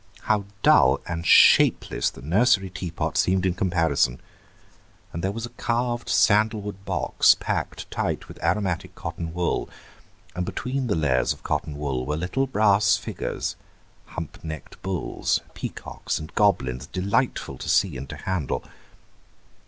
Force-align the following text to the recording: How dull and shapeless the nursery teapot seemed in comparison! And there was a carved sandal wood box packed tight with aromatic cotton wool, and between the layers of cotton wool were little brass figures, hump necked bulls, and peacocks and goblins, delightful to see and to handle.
How 0.21 0.45
dull 0.63 0.99
and 1.07 1.27
shapeless 1.27 2.09
the 2.09 2.23
nursery 2.23 2.71
teapot 2.71 3.17
seemed 3.17 3.45
in 3.45 3.53
comparison! 3.53 4.19
And 5.13 5.23
there 5.23 5.31
was 5.31 5.45
a 5.45 5.49
carved 5.61 6.09
sandal 6.09 6.59
wood 6.59 6.83
box 6.85 7.35
packed 7.39 7.85
tight 7.91 8.27
with 8.27 8.41
aromatic 8.43 8.95
cotton 8.95 9.31
wool, 9.31 9.69
and 10.35 10.43
between 10.43 10.87
the 10.87 10.95
layers 10.95 11.33
of 11.33 11.43
cotton 11.43 11.77
wool 11.77 12.03
were 12.07 12.17
little 12.17 12.47
brass 12.47 12.97
figures, 12.97 13.55
hump 14.07 14.39
necked 14.43 14.81
bulls, 14.81 15.37
and 15.43 15.53
peacocks 15.53 16.17
and 16.17 16.33
goblins, 16.33 16.87
delightful 16.87 17.59
to 17.59 17.69
see 17.69 17.95
and 17.95 18.09
to 18.09 18.15
handle. 18.15 18.63